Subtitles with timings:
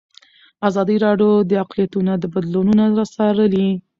[0.67, 2.83] ازادي راډیو د اقلیتونه بدلونونه
[3.15, 3.67] څارلي.